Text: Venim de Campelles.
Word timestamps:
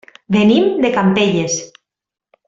Venim 0.35 0.63
de 0.85 0.91
Campelles. 0.95 1.59